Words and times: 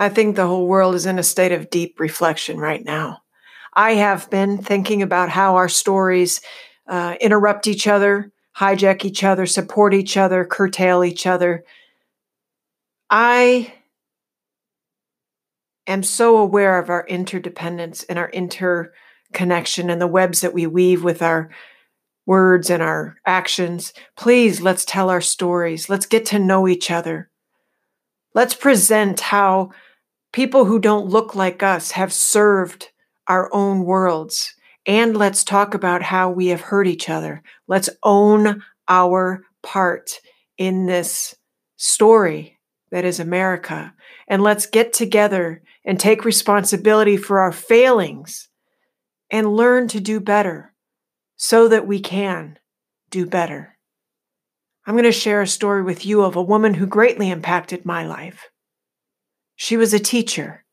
I 0.00 0.08
think 0.08 0.34
the 0.34 0.46
whole 0.46 0.66
world 0.66 0.94
is 0.94 1.04
in 1.04 1.18
a 1.18 1.22
state 1.22 1.52
of 1.52 1.68
deep 1.68 2.00
reflection 2.00 2.58
right 2.58 2.82
now. 2.82 3.18
I 3.74 3.96
have 3.96 4.30
been 4.30 4.56
thinking 4.56 5.02
about 5.02 5.28
how 5.28 5.56
our 5.56 5.68
stories 5.68 6.40
uh, 6.88 7.16
interrupt 7.20 7.66
each 7.66 7.86
other, 7.86 8.32
hijack 8.56 9.04
each 9.04 9.22
other, 9.22 9.44
support 9.44 9.92
each 9.92 10.16
other, 10.16 10.46
curtail 10.46 11.04
each 11.04 11.26
other. 11.26 11.64
I 13.10 13.74
am 15.86 16.02
so 16.02 16.38
aware 16.38 16.78
of 16.78 16.88
our 16.88 17.06
interdependence 17.06 18.02
and 18.04 18.18
our 18.18 18.30
interconnection 18.30 19.90
and 19.90 20.00
the 20.00 20.06
webs 20.06 20.40
that 20.40 20.54
we 20.54 20.66
weave 20.66 21.04
with 21.04 21.20
our 21.20 21.50
words 22.24 22.70
and 22.70 22.82
our 22.82 23.18
actions. 23.26 23.92
Please, 24.16 24.62
let's 24.62 24.86
tell 24.86 25.10
our 25.10 25.20
stories. 25.20 25.90
Let's 25.90 26.06
get 26.06 26.24
to 26.26 26.38
know 26.38 26.66
each 26.66 26.90
other. 26.90 27.28
Let's 28.32 28.54
present 28.54 29.20
how 29.20 29.72
people 30.32 30.64
who 30.64 30.78
don't 30.78 31.08
look 31.08 31.34
like 31.34 31.62
us 31.62 31.92
have 31.92 32.12
served 32.12 32.88
our 33.26 33.52
own 33.52 33.84
worlds. 33.84 34.54
And 34.86 35.16
let's 35.16 35.44
talk 35.44 35.74
about 35.74 36.02
how 36.02 36.30
we 36.30 36.48
have 36.48 36.60
hurt 36.60 36.86
each 36.86 37.08
other. 37.08 37.42
Let's 37.68 37.90
own 38.02 38.62
our 38.88 39.44
part 39.62 40.20
in 40.58 40.86
this 40.86 41.34
story 41.76 42.58
that 42.90 43.04
is 43.04 43.20
America. 43.20 43.94
And 44.28 44.42
let's 44.42 44.66
get 44.66 44.92
together 44.92 45.62
and 45.84 45.98
take 45.98 46.24
responsibility 46.24 47.16
for 47.16 47.40
our 47.40 47.52
failings 47.52 48.48
and 49.30 49.56
learn 49.56 49.88
to 49.88 50.00
do 50.00 50.20
better 50.20 50.74
so 51.36 51.68
that 51.68 51.86
we 51.86 52.00
can 52.00 52.58
do 53.10 53.26
better. 53.26 53.76
I'm 54.86 54.94
going 54.94 55.04
to 55.04 55.12
share 55.12 55.42
a 55.42 55.46
story 55.46 55.82
with 55.82 56.04
you 56.04 56.22
of 56.22 56.36
a 56.36 56.42
woman 56.42 56.74
who 56.74 56.86
greatly 56.86 57.30
impacted 57.30 57.84
my 57.84 58.06
life. 58.06 58.50
She 59.62 59.76
was 59.76 59.92
a 59.92 59.98
teacher. 59.98 60.64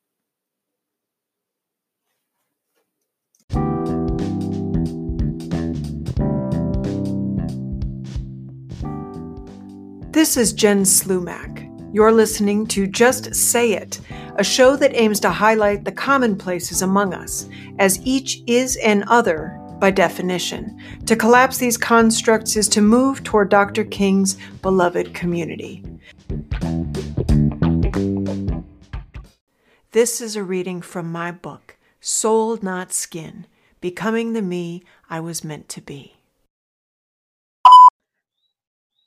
This 10.12 10.38
is 10.38 10.54
Jen 10.54 10.84
Slumac. 10.84 11.70
You're 11.94 12.14
listening 12.14 12.66
to 12.68 12.88
Just 12.88 13.36
Say 13.36 13.74
It, 13.74 14.00
a 14.38 14.44
show 14.46 14.78
that 14.78 14.96
aims 14.96 15.20
to 15.20 15.32
highlight 15.32 15.84
the 15.84 15.92
commonplaces 15.92 16.82
among 16.82 17.14
us, 17.14 17.50
as 17.80 18.00
each 18.06 18.42
is 18.48 18.78
an 18.78 19.04
other 19.10 19.60
by 19.82 19.92
definition. 19.92 20.82
To 21.08 21.18
collapse 21.18 21.58
these 21.58 21.76
constructs 21.76 22.56
is 22.56 22.70
to 22.70 22.82
move 22.82 23.26
toward 23.26 23.50
Dr. 23.50 23.84
King's 23.84 24.38
beloved 24.62 25.14
community. 25.14 25.84
This 29.98 30.22
is 30.22 30.36
a 30.36 30.44
reading 30.44 30.84
from 30.84 31.12
my 31.12 31.32
book, 31.32 31.76
Soul 32.00 32.60
Not 32.62 32.94
Skin 32.94 33.48
Becoming 33.82 34.34
the 34.34 34.44
Me 34.44 34.84
I 35.10 35.20
Was 35.20 35.44
Meant 35.44 35.70
to 35.70 35.82
Be. 35.82 36.18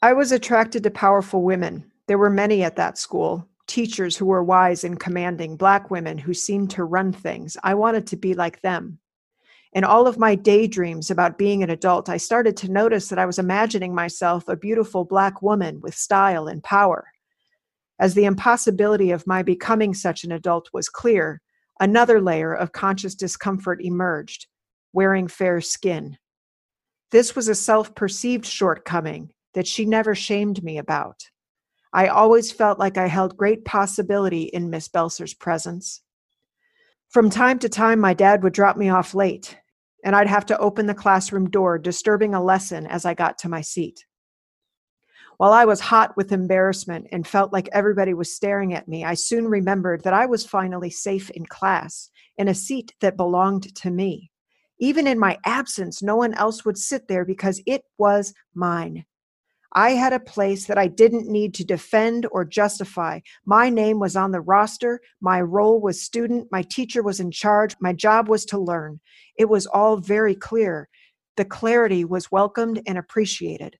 I 0.02 0.12
was 0.14 0.32
attracted 0.32 0.82
to 0.82 0.90
powerful 0.90 1.42
women. 1.42 1.92
There 2.08 2.18
were 2.18 2.28
many 2.28 2.64
at 2.64 2.74
that 2.74 2.98
school 2.98 3.46
teachers 3.68 4.16
who 4.16 4.26
were 4.26 4.42
wise 4.42 4.82
and 4.82 4.98
commanding, 4.98 5.54
black 5.54 5.92
women 5.92 6.18
who 6.18 6.34
seemed 6.34 6.70
to 6.70 6.82
run 6.82 7.12
things. 7.12 7.56
I 7.62 7.74
wanted 7.74 8.08
to 8.08 8.16
be 8.16 8.34
like 8.34 8.60
them. 8.62 8.98
In 9.72 9.84
all 9.84 10.08
of 10.08 10.18
my 10.18 10.34
daydreams 10.34 11.08
about 11.08 11.38
being 11.38 11.62
an 11.62 11.70
adult, 11.70 12.08
I 12.08 12.16
started 12.16 12.56
to 12.56 12.68
notice 12.68 13.10
that 13.10 13.18
I 13.20 13.26
was 13.26 13.38
imagining 13.38 13.94
myself 13.94 14.48
a 14.48 14.56
beautiful 14.56 15.04
black 15.04 15.40
woman 15.40 15.80
with 15.82 15.94
style 15.94 16.48
and 16.48 16.64
power. 16.64 17.06
As 18.00 18.14
the 18.14 18.24
impossibility 18.24 19.10
of 19.10 19.26
my 19.26 19.42
becoming 19.42 19.92
such 19.92 20.24
an 20.24 20.32
adult 20.32 20.70
was 20.72 20.88
clear, 20.88 21.42
another 21.80 22.18
layer 22.18 22.54
of 22.54 22.72
conscious 22.72 23.14
discomfort 23.14 23.82
emerged 23.82 24.46
wearing 24.94 25.28
fair 25.28 25.60
skin. 25.60 26.16
This 27.10 27.36
was 27.36 27.46
a 27.46 27.54
self 27.54 27.94
perceived 27.94 28.46
shortcoming 28.46 29.32
that 29.52 29.66
she 29.66 29.84
never 29.84 30.14
shamed 30.14 30.64
me 30.64 30.78
about. 30.78 31.28
I 31.92 32.06
always 32.06 32.50
felt 32.50 32.78
like 32.78 32.96
I 32.96 33.06
held 33.06 33.36
great 33.36 33.66
possibility 33.66 34.44
in 34.44 34.70
Miss 34.70 34.88
Belser's 34.88 35.34
presence. 35.34 36.00
From 37.10 37.28
time 37.28 37.58
to 37.58 37.68
time, 37.68 38.00
my 38.00 38.14
dad 38.14 38.42
would 38.42 38.54
drop 38.54 38.78
me 38.78 38.88
off 38.88 39.14
late, 39.14 39.58
and 40.04 40.16
I'd 40.16 40.28
have 40.28 40.46
to 40.46 40.58
open 40.58 40.86
the 40.86 40.94
classroom 40.94 41.50
door, 41.50 41.78
disturbing 41.78 42.34
a 42.34 42.42
lesson 42.42 42.86
as 42.86 43.04
I 43.04 43.12
got 43.12 43.36
to 43.38 43.48
my 43.48 43.60
seat. 43.60 44.06
While 45.40 45.54
I 45.54 45.64
was 45.64 45.80
hot 45.80 46.18
with 46.18 46.32
embarrassment 46.32 47.06
and 47.12 47.26
felt 47.26 47.50
like 47.50 47.70
everybody 47.72 48.12
was 48.12 48.30
staring 48.30 48.74
at 48.74 48.88
me, 48.88 49.06
I 49.06 49.14
soon 49.14 49.48
remembered 49.48 50.04
that 50.04 50.12
I 50.12 50.26
was 50.26 50.44
finally 50.44 50.90
safe 50.90 51.30
in 51.30 51.46
class, 51.46 52.10
in 52.36 52.46
a 52.46 52.54
seat 52.54 52.92
that 53.00 53.16
belonged 53.16 53.74
to 53.76 53.90
me. 53.90 54.30
Even 54.80 55.06
in 55.06 55.18
my 55.18 55.38
absence, 55.46 56.02
no 56.02 56.14
one 56.14 56.34
else 56.34 56.66
would 56.66 56.76
sit 56.76 57.08
there 57.08 57.24
because 57.24 57.62
it 57.64 57.84
was 57.96 58.34
mine. 58.54 59.06
I 59.72 59.92
had 59.92 60.12
a 60.12 60.20
place 60.20 60.66
that 60.66 60.76
I 60.76 60.88
didn't 60.88 61.26
need 61.26 61.54
to 61.54 61.64
defend 61.64 62.26
or 62.30 62.44
justify. 62.44 63.20
My 63.46 63.70
name 63.70 63.98
was 63.98 64.16
on 64.16 64.32
the 64.32 64.42
roster. 64.42 65.00
My 65.22 65.40
role 65.40 65.80
was 65.80 66.02
student. 66.02 66.48
My 66.52 66.60
teacher 66.60 67.02
was 67.02 67.18
in 67.18 67.30
charge. 67.30 67.74
My 67.80 67.94
job 67.94 68.28
was 68.28 68.44
to 68.44 68.58
learn. 68.58 69.00
It 69.38 69.48
was 69.48 69.64
all 69.64 69.96
very 69.96 70.34
clear. 70.34 70.90
The 71.38 71.46
clarity 71.46 72.04
was 72.04 72.30
welcomed 72.30 72.82
and 72.86 72.98
appreciated. 72.98 73.78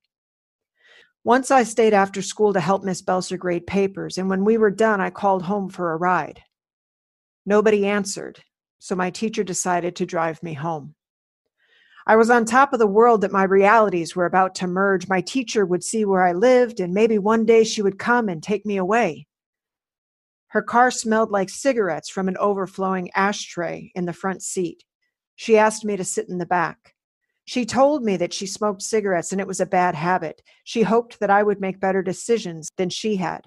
Once 1.22 1.50
I 1.50 1.64
stayed 1.64 1.92
after 1.92 2.22
school 2.22 2.54
to 2.54 2.60
help 2.60 2.82
Miss 2.82 3.02
Belser 3.02 3.38
grade 3.38 3.66
papers, 3.66 4.16
and 4.16 4.30
when 4.30 4.44
we 4.44 4.56
were 4.56 4.70
done, 4.70 5.00
I 5.00 5.10
called 5.10 5.42
home 5.42 5.68
for 5.68 5.92
a 5.92 5.96
ride. 5.96 6.40
Nobody 7.44 7.86
answered, 7.86 8.42
so 8.78 8.94
my 8.94 9.10
teacher 9.10 9.44
decided 9.44 9.96
to 9.96 10.06
drive 10.06 10.42
me 10.42 10.54
home. 10.54 10.94
I 12.06 12.16
was 12.16 12.30
on 12.30 12.46
top 12.46 12.72
of 12.72 12.78
the 12.78 12.86
world 12.86 13.20
that 13.20 13.32
my 13.32 13.42
realities 13.42 14.16
were 14.16 14.24
about 14.24 14.54
to 14.56 14.66
merge. 14.66 15.08
My 15.08 15.20
teacher 15.20 15.66
would 15.66 15.84
see 15.84 16.06
where 16.06 16.24
I 16.24 16.32
lived, 16.32 16.80
and 16.80 16.94
maybe 16.94 17.18
one 17.18 17.44
day 17.44 17.64
she 17.64 17.82
would 17.82 17.98
come 17.98 18.30
and 18.30 18.42
take 18.42 18.64
me 18.64 18.78
away. 18.78 19.26
Her 20.48 20.62
car 20.62 20.90
smelled 20.90 21.30
like 21.30 21.50
cigarettes 21.50 22.08
from 22.08 22.28
an 22.28 22.36
overflowing 22.38 23.10
ashtray 23.14 23.92
in 23.94 24.06
the 24.06 24.14
front 24.14 24.42
seat. 24.42 24.84
She 25.36 25.58
asked 25.58 25.84
me 25.84 25.96
to 25.96 26.04
sit 26.04 26.28
in 26.28 26.38
the 26.38 26.46
back. 26.46 26.94
She 27.50 27.66
told 27.66 28.04
me 28.04 28.16
that 28.16 28.32
she 28.32 28.46
smoked 28.46 28.80
cigarettes 28.80 29.32
and 29.32 29.40
it 29.40 29.46
was 29.48 29.58
a 29.58 29.66
bad 29.66 29.96
habit. 29.96 30.40
She 30.62 30.82
hoped 30.82 31.18
that 31.18 31.30
I 31.30 31.42
would 31.42 31.60
make 31.60 31.80
better 31.80 32.00
decisions 32.00 32.68
than 32.76 32.90
she 32.90 33.16
had. 33.16 33.40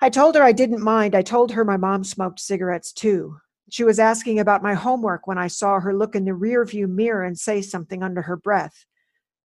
I 0.00 0.08
told 0.08 0.36
her 0.36 0.42
I 0.42 0.52
didn't 0.52 0.80
mind. 0.80 1.14
I 1.14 1.20
told 1.20 1.52
her 1.52 1.62
my 1.62 1.76
mom 1.76 2.02
smoked 2.02 2.40
cigarettes 2.40 2.94
too. 2.94 3.36
She 3.68 3.84
was 3.84 3.98
asking 3.98 4.38
about 4.38 4.62
my 4.62 4.72
homework 4.72 5.26
when 5.26 5.36
I 5.36 5.48
saw 5.48 5.78
her 5.80 5.94
look 5.94 6.14
in 6.14 6.24
the 6.24 6.30
rearview 6.30 6.88
mirror 6.88 7.24
and 7.24 7.38
say 7.38 7.60
something 7.60 8.02
under 8.02 8.22
her 8.22 8.38
breath. 8.38 8.86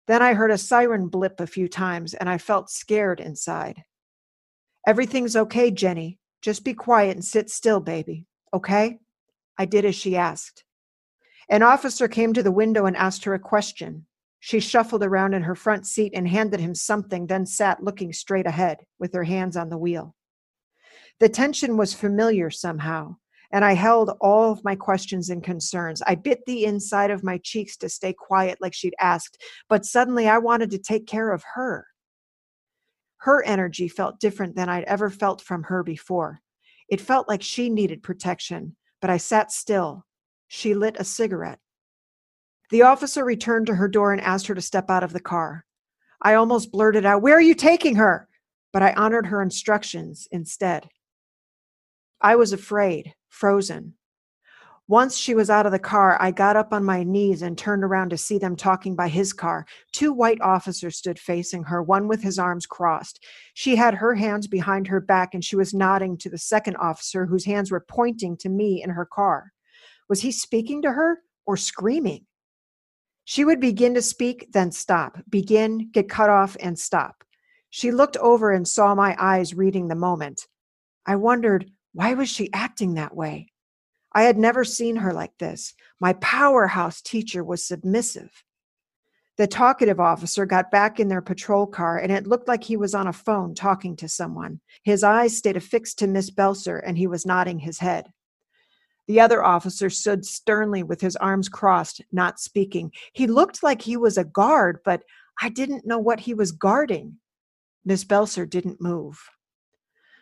Then 0.08 0.22
I 0.22 0.36
heard 0.36 0.52
a 0.52 0.58
siren 0.58 1.10
blip 1.10 1.42
a 1.42 1.46
few 1.46 1.68
times 1.68 2.14
and 2.14 2.30
I 2.30 2.38
felt 2.38 2.70
scared 2.70 3.20
inside. 3.20 3.84
Everything's 4.88 5.36
okay, 5.36 5.70
Jenny. 5.70 6.18
Just 6.42 6.64
be 6.64 6.74
quiet 6.74 7.18
and 7.18 7.26
sit 7.26 7.50
still, 7.50 7.82
baby. 7.82 8.26
Okay? 8.54 9.00
I 9.58 9.66
did 9.66 9.84
as 9.84 9.96
she 9.96 10.16
asked. 10.16 10.64
An 11.50 11.64
officer 11.64 12.08
came 12.08 12.34
to 12.34 12.44
the 12.44 12.52
window 12.52 12.86
and 12.86 12.96
asked 12.96 13.26
her 13.26 13.34
a 13.34 13.40
question. 13.40 14.06
She 14.40 14.60
shuffled 14.60 15.04
around 15.04 15.34
in 15.34 15.44
her 15.44 15.56
front 15.56 15.86
seat 15.86 16.14
and 16.16 16.28
handed 16.28 16.60
him 16.60 16.74
something, 16.74 17.28
then 17.28 17.46
sat 17.46 17.84
looking 17.84 18.12
straight 18.12 18.48
ahead 18.48 18.80
with 19.00 19.14
her 19.14 19.24
hands 19.24 19.56
on 19.56 19.70
the 19.70 19.78
wheel. 19.78 20.16
The 21.20 21.30
tension 21.30 21.78
was 21.78 21.94
familiar 21.94 22.50
somehow, 22.50 23.18
and 23.52 23.64
I 23.64 23.74
held 23.74 24.18
all 24.20 24.52
of 24.52 24.64
my 24.64 24.76
questions 24.76 25.30
and 25.30 25.44
concerns. 25.44 26.02
I 26.08 26.16
bit 26.16 26.40
the 26.48 26.66
inside 26.66 27.12
of 27.12 27.24
my 27.24 27.38
cheeks 27.38 27.78
to 27.78 27.90
stay 27.90 28.14
quiet, 28.14 28.58
like 28.62 28.74
she'd 28.74 28.96
asked, 29.00 29.40
but 29.70 29.86
suddenly 29.86 30.28
I 30.28 30.40
wanted 30.40 30.72
to 30.72 30.80
take 30.80 31.06
care 31.06 31.32
of 31.32 31.44
her. 31.54 31.86
Her 33.18 33.44
energy 33.44 33.88
felt 33.88 34.20
different 34.20 34.56
than 34.56 34.70
I'd 34.70 34.86
ever 34.86 35.12
felt 35.12 35.42
from 35.42 35.64
her 35.64 35.84
before. 35.84 36.40
It 36.90 37.00
felt 37.00 37.28
like 37.28 37.44
she 37.44 37.70
needed 37.70 38.02
protection, 38.02 38.76
but 39.00 39.12
I 39.12 39.18
sat 39.18 39.52
still. 39.52 40.06
She 40.54 40.74
lit 40.74 40.98
a 41.00 41.06
cigarette. 41.06 41.60
The 42.72 42.82
officer 42.82 43.24
returned 43.24 43.68
to 43.68 43.76
her 43.76 43.88
door 43.88 44.12
and 44.12 44.20
asked 44.20 44.48
her 44.48 44.54
to 44.54 44.62
step 44.62 44.90
out 44.90 45.02
of 45.02 45.14
the 45.14 45.22
car. 45.22 45.64
I 46.22 46.34
almost 46.34 46.74
blurted 46.74 47.06
out, 47.06 47.22
Where 47.22 47.38
are 47.38 47.42
you 47.42 47.56
taking 47.56 47.96
her? 47.96 48.28
But 48.74 48.82
I 48.82 48.92
honored 48.92 49.28
her 49.28 49.42
instructions 49.42 50.28
instead. 50.30 50.90
I 52.20 52.36
was 52.36 52.52
afraid, 52.52 53.14
frozen. 53.30 53.94
Once 54.90 55.16
she 55.16 55.34
was 55.34 55.50
out 55.50 55.66
of 55.66 55.72
the 55.72 55.80
car, 55.80 56.18
I 56.20 56.32
got 56.32 56.58
up 56.58 56.74
on 56.74 56.84
my 56.84 57.04
knees 57.04 57.44
and 57.44 57.58
turned 57.58 57.86
around 57.86 58.10
to 58.10 58.18
see 58.18 58.38
them 58.38 58.58
talking 58.58 58.94
by 58.94 59.08
his 59.08 59.32
car. 59.32 59.66
Two 59.94 60.12
white 60.12 60.42
officers 60.42 60.98
stood 60.98 61.18
facing 61.18 61.64
her, 61.64 61.82
one 61.82 62.10
with 62.10 62.22
his 62.22 62.38
arms 62.38 62.66
crossed. 62.66 63.24
She 63.54 63.78
had 63.78 63.94
her 63.94 64.16
hands 64.16 64.48
behind 64.48 64.90
her 64.90 65.00
back 65.00 65.34
and 65.34 65.46
she 65.46 65.56
was 65.56 65.74
nodding 65.74 66.18
to 66.18 66.30
the 66.30 66.38
second 66.38 66.76
officer, 66.76 67.26
whose 67.26 67.46
hands 67.46 67.72
were 67.72 67.86
pointing 67.88 68.36
to 68.36 68.50
me 68.50 68.84
in 68.84 68.90
her 68.90 69.06
car. 69.06 69.54
Was 70.12 70.20
he 70.20 70.34
speaking 70.34 70.82
to 70.82 70.92
her 70.92 71.22
or 71.46 71.56
screaming? 71.56 72.26
She 73.24 73.46
would 73.46 73.62
begin 73.62 73.94
to 73.94 74.02
speak, 74.02 74.52
then 74.52 74.74
stop, 74.74 75.18
begin, 75.30 75.90
get 75.90 76.10
cut 76.10 76.30
off, 76.30 76.58
and 76.60 76.78
stop. 76.78 77.24
She 77.70 77.92
looked 77.92 78.18
over 78.18 78.52
and 78.52 78.68
saw 78.68 78.94
my 78.94 79.16
eyes 79.18 79.54
reading 79.54 79.88
the 79.88 79.96
moment. 79.96 80.48
I 81.06 81.16
wondered 81.16 81.72
Why 81.94 82.16
was 82.16 82.28
she 82.28 82.52
acting 82.52 82.96
that 82.96 83.16
way? 83.16 83.54
I 84.12 84.24
had 84.24 84.38
never 84.38 84.66
seen 84.66 84.98
her 84.98 85.14
like 85.14 85.38
this. 85.38 85.76
My 85.98 86.12
powerhouse 86.12 87.02
teacher 87.02 87.42
was 87.42 87.66
submissive. 87.66 88.44
The 89.38 89.48
talkative 89.48 90.02
officer 90.02 90.46
got 90.46 90.72
back 90.72 91.00
in 91.00 91.08
their 91.08 91.22
patrol 91.22 91.68
car, 91.68 91.98
and 91.98 92.12
it 92.12 92.28
looked 92.28 92.50
like 92.50 92.66
he 92.66 92.76
was 92.76 92.94
on 92.94 93.08
a 93.08 93.14
phone 93.14 93.56
talking 93.56 93.96
to 93.96 94.10
someone. 94.10 94.60
His 94.84 95.06
eyes 95.06 95.38
stayed 95.38 95.56
affixed 95.56 96.00
to 96.00 96.08
Miss 96.08 96.30
Belser, 96.30 96.82
and 96.86 96.98
he 96.98 97.08
was 97.08 97.26
nodding 97.26 97.60
his 97.60 97.80
head. 97.80 98.12
The 99.12 99.20
other 99.20 99.44
officer 99.44 99.90
stood 99.90 100.26
sternly 100.26 100.84
with 100.84 101.02
his 101.02 101.18
arms 101.18 101.50
crossed, 101.50 102.02
not 102.14 102.40
speaking. 102.40 102.94
He 103.12 103.28
looked 103.28 103.62
like 103.62 103.82
he 103.82 103.98
was 103.98 104.18
a 104.18 104.24
guard, 104.24 104.80
but 104.86 105.04
I 105.42 105.50
didn't 105.50 105.86
know 105.86 106.00
what 106.00 106.22
he 106.22 106.34
was 106.34 106.54
guarding. 106.54 107.18
Miss 107.84 108.06
Belser 108.06 108.50
didn't 108.50 108.80
move. 108.80 109.22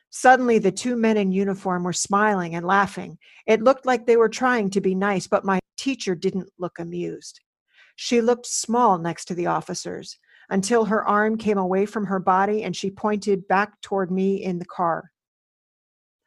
Suddenly, 0.10 0.58
the 0.58 0.72
two 0.72 0.96
men 0.96 1.18
in 1.18 1.32
uniform 1.32 1.84
were 1.84 1.94
smiling 1.94 2.56
and 2.56 2.66
laughing. 2.66 3.20
It 3.46 3.62
looked 3.62 3.86
like 3.86 4.08
they 4.08 4.18
were 4.18 4.28
trying 4.28 4.72
to 4.72 4.82
be 4.82 4.96
nice, 4.96 5.28
but 5.28 5.46
my 5.46 5.60
teacher 5.78 6.16
didn't 6.16 6.50
look 6.58 6.80
amused. 6.80 7.42
She 7.96 8.22
looked 8.22 8.48
small 8.48 8.98
next 8.98 9.26
to 9.26 9.36
the 9.36 9.46
officers 9.46 10.18
until 10.50 10.86
her 10.86 11.08
arm 11.08 11.38
came 11.38 11.60
away 11.60 11.86
from 11.86 12.08
her 12.08 12.20
body 12.20 12.64
and 12.64 12.76
she 12.76 12.90
pointed 12.90 13.48
back 13.48 13.80
toward 13.82 14.10
me 14.10 14.44
in 14.44 14.58
the 14.58 14.66
car. 14.66 15.12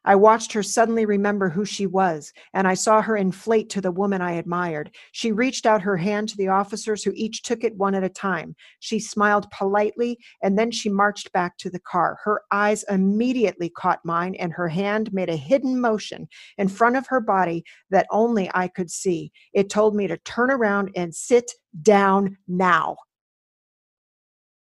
I 0.05 0.17
watched 0.17 0.53
her 0.53 0.63
suddenly 0.63 1.07
remember 1.07 1.49
who 1.49 1.65
she 1.65 1.87
was, 1.87 2.33
and 2.53 2.67
I 2.67 2.75
saw 2.75 3.03
her 3.03 3.17
inflate 3.17 3.71
to 3.71 3.81
the 3.81 3.93
woman 3.93 4.21
I 4.21 4.33
admired. 4.33 4.91
She 5.13 5.31
reached 5.31 5.65
out 5.65 5.83
her 5.83 5.97
hand 5.97 6.29
to 6.31 6.37
the 6.37 6.49
officers, 6.49 7.05
who 7.05 7.13
each 7.15 7.43
took 7.43 7.63
it 7.63 7.77
one 7.77 7.95
at 7.95 8.03
a 8.03 8.09
time. 8.09 8.57
She 8.81 8.99
smiled 8.99 9.51
politely, 9.51 10.19
and 10.43 10.59
then 10.59 10.73
she 10.73 10.89
marched 10.89 11.33
back 11.33 11.57
to 11.59 11.71
the 11.71 11.79
car. 11.79 12.19
Her 12.25 12.43
eyes 12.51 12.85
immediately 12.91 13.69
caught 13.71 14.05
mine, 14.05 14.35
and 14.35 14.53
her 14.53 14.69
hand 14.69 15.13
made 15.13 15.29
a 15.29 15.37
hidden 15.37 15.81
motion 15.81 16.29
in 16.59 16.67
front 16.67 16.97
of 16.97 17.07
her 17.07 17.21
body 17.21 17.65
that 17.91 18.09
only 18.11 18.51
I 18.55 18.67
could 18.69 18.91
see. 18.91 19.31
It 19.53 19.71
told 19.71 19.95
me 19.95 20.09
to 20.09 20.17
turn 20.19 20.51
around 20.51 20.91
and 20.97 21.15
sit 21.15 21.53
down 21.81 22.39
now. 22.49 22.97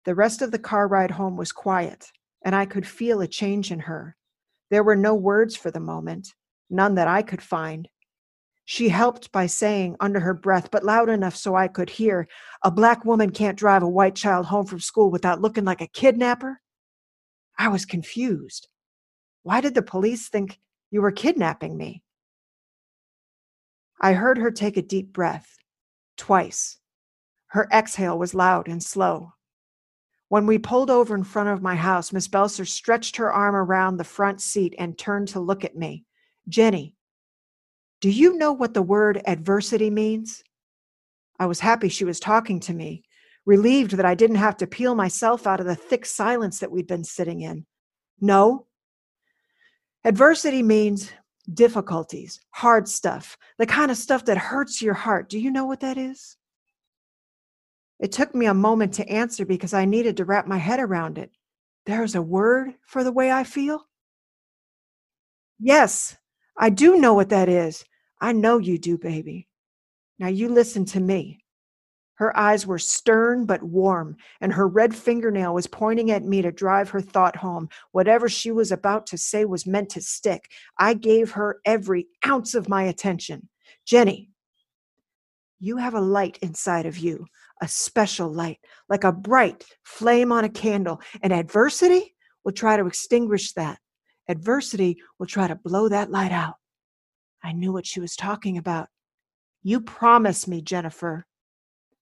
The 0.06 0.16
rest 0.16 0.42
of 0.42 0.52
the 0.52 0.60
car 0.60 0.88
ride 0.88 1.12
home 1.12 1.38
was 1.38 1.52
quiet, 1.52 2.12
and 2.44 2.54
I 2.54 2.66
could 2.66 2.86
feel 2.86 3.22
a 3.22 3.28
change 3.28 3.72
in 3.72 3.80
her. 3.80 4.16
There 4.74 4.84
were 4.84 4.96
no 4.96 5.14
words 5.14 5.56
for 5.56 5.70
the 5.70 5.80
moment, 5.80 6.34
none 6.68 6.96
that 6.96 7.08
I 7.08 7.22
could 7.22 7.44
find. 7.44 7.88
She 8.66 8.90
helped 8.90 9.32
by 9.32 9.46
saying 9.46 9.98
under 10.00 10.20
her 10.20 10.34
breath, 10.34 10.72
but 10.72 10.84
loud 10.84 11.10
enough 11.10 11.36
so 11.36 11.54
I 11.54 11.68
could 11.68 11.92
hear, 11.92 12.28
A 12.64 12.72
black 12.72 13.06
woman 13.06 13.30
can't 13.30 13.56
drive 13.56 13.84
a 13.84 13.88
white 13.88 14.16
child 14.16 14.48
home 14.48 14.66
from 14.66 14.80
school 14.80 15.12
without 15.12 15.40
looking 15.40 15.64
like 15.64 15.82
a 15.82 15.88
kidnapper. 15.88 16.60
I 17.56 17.68
was 17.68 17.86
confused. 17.86 18.68
Why 19.44 19.62
did 19.62 19.76
the 19.76 19.84
police 19.84 20.28
think 20.28 20.60
you 20.90 21.04
were 21.04 21.12
kidnapping 21.12 21.78
me? 21.78 22.02
I 24.02 24.14
heard 24.14 24.40
her 24.40 24.50
take 24.50 24.76
a 24.76 24.82
deep 24.82 25.14
breath, 25.14 25.56
twice. 26.18 26.80
Her 27.50 27.70
exhale 27.72 28.18
was 28.18 28.34
loud 28.34 28.68
and 28.68 28.82
slow. 28.82 29.34
When 30.34 30.48
we 30.48 30.58
pulled 30.58 30.90
over 30.90 31.14
in 31.14 31.24
front 31.24 31.50
of 31.50 31.62
my 31.62 31.76
house, 31.76 32.12
Miss 32.12 32.28
Belser 32.28 32.68
stretched 32.68 33.18
her 33.18 33.32
arm 33.32 33.56
around 33.56 33.98
the 33.98 34.04
front 34.04 34.42
seat 34.42 34.74
and 34.80 34.98
turned 34.98 35.28
to 35.28 35.40
look 35.40 35.64
at 35.64 35.78
me. 35.78 36.06
Jenny, 36.50 36.96
do 38.02 38.10
you 38.10 38.36
know 38.36 38.52
what 38.52 38.74
the 38.74 38.82
word 38.82 39.22
adversity 39.28 39.92
means? 39.92 40.44
I 41.38 41.46
was 41.46 41.60
happy 41.60 41.88
she 41.88 42.04
was 42.04 42.20
talking 42.20 42.60
to 42.62 42.74
me, 42.74 43.04
relieved 43.46 43.92
that 43.92 44.08
I 44.08 44.16
didn't 44.16 44.38
have 44.38 44.58
to 44.58 44.66
peel 44.66 44.96
myself 44.96 45.46
out 45.46 45.60
of 45.60 45.68
the 45.68 45.76
thick 45.76 46.04
silence 46.04 46.58
that 46.62 46.72
we'd 46.72 46.88
been 46.88 47.04
sitting 47.04 47.42
in. 47.42 47.68
No. 48.20 48.66
Adversity 50.04 50.64
means 50.64 51.12
difficulties, 51.54 52.40
hard 52.50 52.88
stuff, 52.88 53.38
the 53.60 53.68
kind 53.68 53.92
of 53.92 53.98
stuff 53.98 54.26
that 54.26 54.40
hurts 54.40 54.82
your 54.82 54.96
heart. 54.96 55.30
Do 55.30 55.38
you 55.38 55.52
know 55.52 55.68
what 55.68 55.82
that 55.82 56.00
is? 56.00 56.38
It 58.00 58.12
took 58.12 58.36
me 58.36 58.46
a 58.48 58.54
moment 58.54 58.94
to 58.96 59.08
answer 59.10 59.46
because 59.46 59.74
I 59.74 59.86
needed 59.86 60.18
to 60.18 60.26
wrap 60.26 60.48
my 60.48 60.58
head 60.58 60.80
around 60.80 61.18
it. 61.18 61.32
There's 61.86 62.16
a 62.16 62.22
word 62.22 62.74
for 62.86 63.04
the 63.04 63.12
way 63.12 63.32
I 63.32 63.44
feel? 63.44 63.88
Yes, 65.60 66.18
I 66.58 66.70
do 66.70 66.98
know 66.98 67.14
what 67.14 67.30
that 67.30 67.50
is. 67.50 67.84
I 68.20 68.32
know 68.32 68.58
you 68.58 68.78
do, 68.78 68.98
baby. 68.98 69.48
Now 70.20 70.28
you 70.28 70.50
listen 70.50 70.86
to 70.86 71.00
me. 71.00 71.44
Her 72.16 72.38
eyes 72.38 72.68
were 72.68 72.80
stern 72.80 73.46
but 73.46 73.64
warm, 73.64 74.18
and 74.40 74.54
her 74.54 74.68
red 74.68 74.96
fingernail 74.96 75.54
was 75.54 75.68
pointing 75.68 76.12
at 76.12 76.24
me 76.24 76.42
to 76.42 76.52
drive 76.52 76.90
her 76.92 77.02
thought 77.02 77.36
home. 77.36 77.70
Whatever 77.92 78.30
she 78.30 78.52
was 78.52 78.72
about 78.72 79.08
to 79.08 79.18
say 79.18 79.46
was 79.46 79.66
meant 79.66 79.90
to 79.90 80.02
stick. 80.02 80.52
I 80.78 80.94
gave 80.94 81.32
her 81.32 81.60
every 81.66 82.08
ounce 82.26 82.54
of 82.54 82.70
my 82.70 82.84
attention. 82.84 83.50
Jenny, 83.86 84.30
you 85.64 85.78
have 85.78 85.94
a 85.94 86.02
light 86.02 86.38
inside 86.42 86.86
of 86.86 86.98
you, 86.98 87.26
a 87.62 87.68
special 87.70 88.30
light, 88.30 88.60
like 88.90 89.06
a 89.06 89.14
bright 89.14 89.64
flame 89.86 90.30
on 90.30 90.44
a 90.44 90.50
candle. 90.50 91.00
And 91.22 91.32
adversity 91.32 92.16
will 92.44 92.52
try 92.52 92.76
to 92.76 92.86
extinguish 92.86 93.54
that. 93.54 93.80
Adversity 94.28 94.98
will 95.18 95.26
try 95.26 95.48
to 95.48 95.56
blow 95.56 95.88
that 95.88 96.12
light 96.12 96.34
out. 96.34 96.56
I 97.42 97.54
knew 97.54 97.72
what 97.72 97.88
she 97.88 98.02
was 98.02 98.18
talking 98.18 98.58
about. 98.58 98.90
You 99.62 99.80
promise 99.80 100.50
me, 100.50 100.62
Jennifer. 100.62 101.26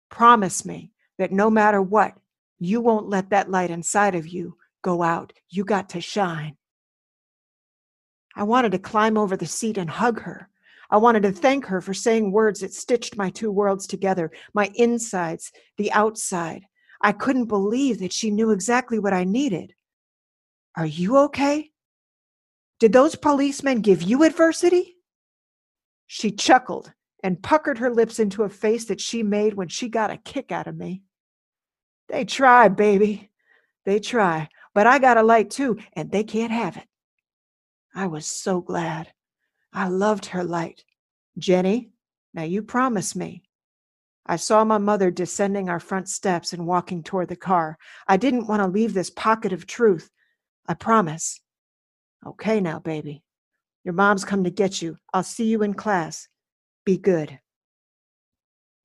Promise 0.10 0.64
me 0.64 0.94
that 1.18 1.34
no 1.34 1.50
matter 1.50 1.82
what, 1.82 2.14
you 2.60 2.80
won't 2.80 3.10
let 3.10 3.30
that 3.32 3.52
light 3.52 3.72
inside 3.72 4.16
of 4.16 4.26
you 4.26 4.56
go 4.82 5.04
out. 5.04 5.34
You 5.50 5.66
got 5.66 5.90
to 5.90 6.00
shine. 6.00 6.56
I 8.38 8.44
wanted 8.44 8.72
to 8.72 8.80
climb 8.80 9.18
over 9.18 9.36
the 9.36 9.46
seat 9.46 9.78
and 9.78 9.90
hug 9.90 10.22
her. 10.22 10.48
I 10.92 10.98
wanted 10.98 11.24
to 11.24 11.32
thank 11.32 11.66
her 11.66 11.82
for 11.82 11.94
saying 11.94 12.32
words 12.32 12.62
that 12.62 12.74
stitched 12.74 13.16
my 13.16 13.30
two 13.30 13.52
worlds 13.52 13.86
together, 13.86 14.32
my 14.54 14.72
insides, 14.76 15.52
the 15.78 15.92
outside. 15.92 16.64
I 17.02 17.12
couldn't 17.12 17.46
believe 17.46 18.00
that 18.00 18.14
she 18.14 18.32
knew 18.32 18.52
exactly 18.52 19.00
what 19.00 19.14
I 19.14 19.24
needed. 19.24 19.76
Are 20.76 20.86
you 20.86 21.18
okay? 21.18 21.72
Did 22.80 22.94
those 22.94 23.16
policemen 23.16 23.82
give 23.82 24.02
you 24.02 24.24
adversity? 24.24 24.98
She 26.08 26.32
chuckled 26.32 26.92
and 27.24 27.42
puckered 27.42 27.78
her 27.78 27.92
lips 27.92 28.20
into 28.20 28.44
a 28.44 28.50
face 28.50 28.86
that 28.86 29.02
she 29.02 29.22
made 29.22 29.54
when 29.54 29.68
she 29.68 29.90
got 29.90 30.12
a 30.12 30.18
kick 30.18 30.52
out 30.52 30.68
of 30.68 30.76
me. 30.76 31.04
They 32.08 32.26
try, 32.26 32.68
baby. 32.70 33.30
They 33.86 34.00
try. 34.00 34.50
But 34.74 34.88
I 34.88 35.00
got 35.00 35.18
a 35.18 35.24
light 35.24 35.52
too, 35.52 35.78
and 35.94 36.12
they 36.12 36.24
can't 36.24 36.52
have 36.52 36.78
it. 36.78 36.88
I 37.94 38.08
was 38.08 38.26
so 38.26 38.62
glad. 38.62 39.12
I 39.74 39.88
loved 39.88 40.28
her 40.28 40.44
light. 40.44 40.84
Jenny, 41.38 41.92
now 42.34 42.44
you 42.44 42.64
promise 42.64 43.16
me. 43.16 43.44
I 44.26 44.36
saw 44.36 44.64
my 44.64 44.78
mother 44.78 45.10
descending 45.10 45.70
our 45.70 45.80
front 45.80 46.08
steps 46.08 46.54
and 46.54 46.68
walking 46.68 47.02
toward 47.02 47.30
the 47.30 47.36
car. 47.36 47.78
I 48.08 48.18
didn't 48.18 48.48
want 48.48 48.62
to 48.62 48.68
leave 48.68 48.94
this 48.94 49.10
pocket 49.10 49.54
of 49.54 49.66
truth. 49.66 50.10
I 50.68 50.76
promise. 50.76 51.42
Okay, 52.26 52.62
now, 52.62 52.80
baby. 52.80 53.24
Your 53.84 53.94
mom's 53.94 54.26
come 54.26 54.44
to 54.44 54.52
get 54.52 54.82
you. 54.82 54.98
I'll 55.14 55.24
see 55.24 55.46
you 55.46 55.64
in 55.64 55.74
class. 55.74 56.28
Be 56.86 56.98
good. 56.98 57.40